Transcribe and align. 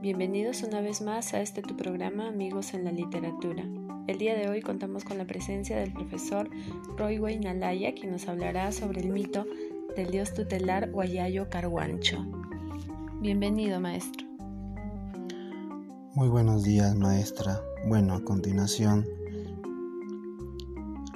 bienvenidos 0.00 0.62
una 0.62 0.80
vez 0.80 1.02
más 1.02 1.34
a 1.34 1.42
este 1.42 1.60
tu 1.60 1.76
programa 1.76 2.28
Amigos 2.28 2.72
en 2.72 2.84
la 2.84 2.92
Literatura. 2.92 3.64
El 4.06 4.16
día 4.16 4.34
de 4.34 4.48
hoy 4.48 4.62
contamos 4.62 5.04
con 5.04 5.18
la 5.18 5.26
presencia 5.26 5.76
del 5.76 5.92
profesor 5.92 6.48
Roy 6.96 7.38
Nalaya, 7.38 7.92
quien 7.94 8.12
nos 8.12 8.26
hablará 8.26 8.72
sobre 8.72 9.00
el 9.00 9.10
mito 9.10 9.44
del 9.96 10.10
dios 10.10 10.32
tutelar 10.32 10.90
Guayayo 10.90 11.50
Carguancho. 11.50 12.24
Bienvenido, 13.20 13.78
maestro. 13.78 14.26
Muy 16.14 16.28
buenos 16.28 16.64
días, 16.64 16.96
maestra. 16.96 17.60
Bueno, 17.86 18.14
a 18.14 18.24
continuación 18.24 19.06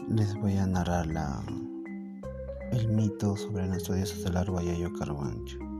les 0.08 0.34
voy 0.34 0.58
a 0.58 0.66
narrar 0.66 1.06
la, 1.06 1.42
el 2.70 2.88
mito 2.88 3.34
sobre 3.36 3.66
nuestro 3.66 3.94
dios 3.94 4.12
tutelar 4.12 4.50
Guayayo 4.50 4.92
Carguancho. 4.92 5.73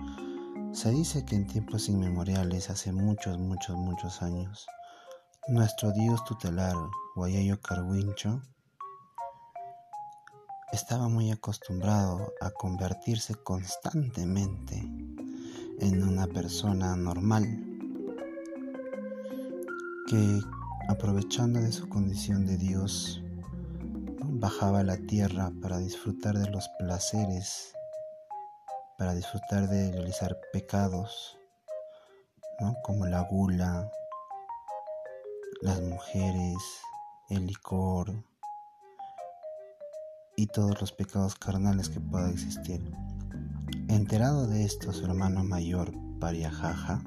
Se 0.74 0.90
dice 0.90 1.24
que 1.24 1.36
en 1.36 1.46
tiempos 1.46 1.88
inmemoriales, 1.88 2.68
hace 2.68 2.90
muchos, 2.90 3.38
muchos, 3.38 3.76
muchos 3.76 4.22
años, 4.22 4.66
nuestro 5.46 5.92
dios 5.92 6.24
tutelar, 6.24 6.74
Guayayo 7.14 7.60
Carguincho, 7.60 8.42
estaba 10.72 11.08
muy 11.08 11.30
acostumbrado 11.30 12.32
a 12.40 12.50
convertirse 12.50 13.36
constantemente 13.36 14.74
en 15.78 16.02
una 16.02 16.26
persona 16.26 16.96
normal 16.96 17.44
que 20.08 20.40
aprovechando 20.88 21.60
de 21.60 21.70
su 21.70 21.88
condición 21.88 22.46
de 22.46 22.58
Dios 22.58 23.22
bajaba 24.24 24.80
a 24.80 24.84
la 24.84 24.96
tierra 24.96 25.52
para 25.62 25.78
disfrutar 25.78 26.36
de 26.36 26.50
los 26.50 26.68
placeres 26.80 27.74
para 28.98 29.14
disfrutar 29.14 29.68
de 29.68 29.90
realizar 29.90 30.38
pecados, 30.52 31.36
como 32.84 33.06
la 33.06 33.22
gula, 33.22 33.90
las 35.62 35.80
mujeres, 35.82 36.56
el 37.28 37.46
licor 37.46 38.12
y 40.36 40.46
todos 40.46 40.80
los 40.80 40.92
pecados 40.92 41.34
carnales 41.34 41.88
que 41.88 42.00
pueda 42.00 42.30
existir. 42.30 42.80
Enterado 43.88 44.46
de 44.46 44.64
esto, 44.64 44.92
su 44.92 45.04
hermano 45.04 45.42
mayor, 45.42 45.92
Pariajaja, 46.20 47.02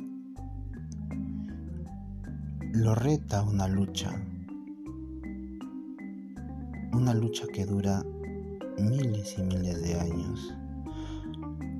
lo 2.74 2.94
reta 2.96 3.42
una 3.44 3.68
lucha, 3.68 4.12
una 6.92 7.14
lucha 7.14 7.48
que 7.48 7.66
dura 7.66 8.04
miles 8.78 9.38
y 9.40 9.44
miles 9.44 9.82
de 9.82 10.00
años 10.00 10.54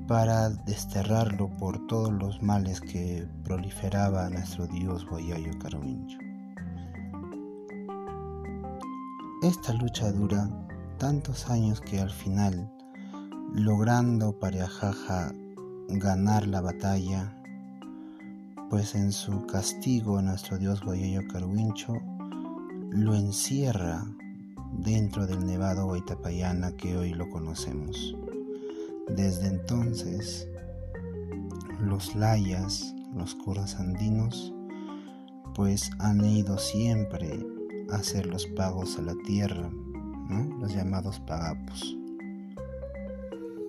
para 0.08 0.48
desterrarlo 0.48 1.50
por 1.58 1.86
todos 1.86 2.10
los 2.10 2.42
males 2.42 2.80
que 2.80 3.28
proliferaba 3.44 4.30
nuestro 4.30 4.66
dios 4.66 5.04
Guayayo 5.06 5.50
Carvincho. 5.58 6.18
Esta 9.42 9.74
lucha 9.74 10.10
dura 10.10 10.48
tantos 10.96 11.50
años 11.50 11.82
que 11.82 12.00
al 12.00 12.10
final, 12.10 12.72
logrando 13.52 14.32
Pariajaja 14.38 15.30
ganar 15.88 16.46
la 16.46 16.62
batalla, 16.62 17.36
pues 18.70 18.94
en 18.94 19.12
su 19.12 19.46
castigo 19.46 20.22
nuestro 20.22 20.56
dios 20.56 20.82
Guayayo 20.82 21.20
Carvincho 21.30 21.92
lo 22.90 23.14
encierra 23.14 24.06
dentro 24.72 25.26
del 25.26 25.44
nevado 25.44 25.86
Huaytapayana 25.86 26.72
que 26.72 26.96
hoy 26.96 27.12
lo 27.12 27.28
conocemos. 27.28 28.16
Desde 29.08 29.48
entonces, 29.48 30.46
los 31.80 32.14
layas, 32.14 32.94
los 33.14 33.34
curas 33.34 33.76
andinos, 33.76 34.52
pues 35.54 35.90
han 35.98 36.24
ido 36.24 36.58
siempre 36.58 37.44
a 37.90 37.96
hacer 37.96 38.26
los 38.26 38.46
pagos 38.46 38.98
a 38.98 39.02
la 39.02 39.14
tierra, 39.26 39.70
los 40.60 40.74
llamados 40.74 41.20
pagapos, 41.20 41.96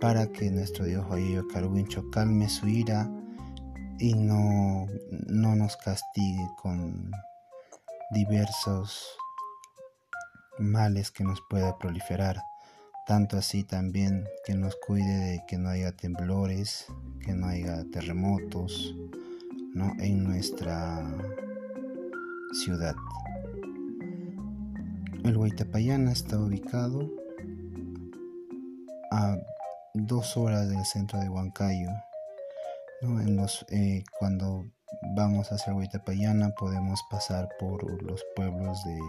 para 0.01 0.27
que 0.27 0.51
nuestro 0.51 0.85
Dios 0.85 1.05
Joyeyo 1.05 1.47
Carwincho 1.47 2.09
calme 2.11 2.49
su 2.49 2.67
ira 2.67 3.09
y 3.97 4.13
no, 4.13 4.87
no 5.27 5.55
nos 5.55 5.77
castigue 5.77 6.47
con 6.61 7.11
diversos 8.11 9.07
males 10.57 11.11
que 11.11 11.23
nos 11.23 11.39
pueda 11.49 11.77
proliferar 11.77 12.37
tanto 13.09 13.37
así 13.37 13.63
también 13.63 14.29
que 14.45 14.53
nos 14.53 14.75
cuide 14.75 15.17
de 15.17 15.43
que 15.47 15.57
no 15.57 15.69
haya 15.69 15.91
temblores, 15.91 16.85
que 17.25 17.33
no 17.33 17.47
haya 17.47 17.83
terremotos 17.91 18.95
¿no? 19.73 19.93
en 19.97 20.23
nuestra 20.23 21.03
ciudad. 22.53 22.93
El 25.23 25.35
Huaytapayana 25.35 26.11
está 26.11 26.37
ubicado 26.37 27.09
a 29.09 29.39
dos 29.95 30.37
horas 30.37 30.69
del 30.69 30.85
centro 30.85 31.17
de 31.17 31.29
Huancayo. 31.29 31.89
En 33.01 33.35
los, 33.35 33.65
eh, 33.69 34.03
cuando 34.19 34.67
vamos 35.15 35.51
hacia 35.51 35.73
Huaytapayana 35.73 36.51
podemos 36.51 37.01
pasar 37.09 37.49
por 37.57 38.03
los 38.03 38.23
pueblos 38.35 38.83
de 38.83 38.99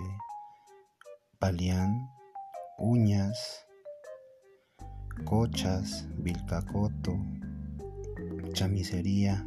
Palián, 1.39 2.11
Uñas, 2.79 3.67
Cochas, 5.25 6.07
Vilcacoto, 6.19 7.17
Chamicería, 8.53 9.47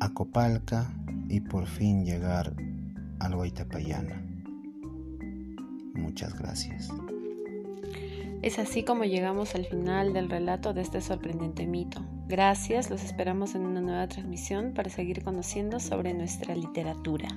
Acopalca 0.00 0.92
y 1.28 1.40
por 1.40 1.66
fin 1.66 2.04
llegar 2.04 2.54
al 3.20 3.34
Guaitapayana. 3.34 4.22
Muchas 5.94 6.38
gracias. 6.38 6.90
Es 8.42 8.58
así 8.58 8.82
como 8.82 9.04
llegamos 9.04 9.54
al 9.54 9.64
final 9.64 10.12
del 10.12 10.28
relato 10.28 10.74
de 10.74 10.82
este 10.82 11.00
sorprendente 11.00 11.66
mito. 11.66 12.04
Gracias, 12.28 12.90
los 12.90 13.02
esperamos 13.02 13.54
en 13.54 13.64
una 13.64 13.80
nueva 13.80 14.06
transmisión 14.06 14.74
para 14.74 14.90
seguir 14.90 15.22
conociendo 15.22 15.80
sobre 15.80 16.12
nuestra 16.12 16.54
literatura. 16.54 17.28